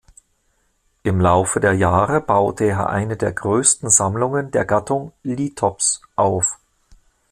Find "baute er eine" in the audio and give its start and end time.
2.21-3.17